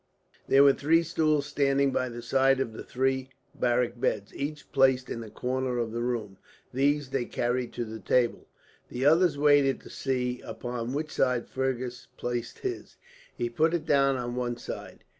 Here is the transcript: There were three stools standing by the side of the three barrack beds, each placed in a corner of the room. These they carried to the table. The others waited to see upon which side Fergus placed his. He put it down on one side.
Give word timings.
There 0.47 0.63
were 0.63 0.73
three 0.73 1.03
stools 1.03 1.45
standing 1.45 1.91
by 1.91 2.09
the 2.09 2.23
side 2.23 2.59
of 2.59 2.73
the 2.73 2.81
three 2.83 3.29
barrack 3.53 3.99
beds, 4.01 4.33
each 4.33 4.71
placed 4.71 5.11
in 5.11 5.23
a 5.23 5.29
corner 5.29 5.77
of 5.77 5.91
the 5.91 6.01
room. 6.01 6.39
These 6.73 7.11
they 7.11 7.25
carried 7.25 7.71
to 7.73 7.85
the 7.85 7.99
table. 7.99 8.47
The 8.89 9.05
others 9.05 9.37
waited 9.37 9.79
to 9.81 9.91
see 9.91 10.41
upon 10.43 10.93
which 10.93 11.11
side 11.11 11.47
Fergus 11.47 12.07
placed 12.17 12.57
his. 12.65 12.95
He 13.37 13.47
put 13.47 13.75
it 13.75 13.85
down 13.85 14.17
on 14.17 14.35
one 14.35 14.57
side. 14.57 15.03